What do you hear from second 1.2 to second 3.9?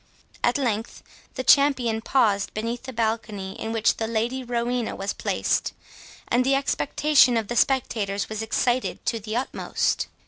the champion paused beneath the balcony in